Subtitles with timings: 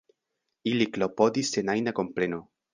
[0.71, 2.45] Ili klopodis sen ajna kompreno.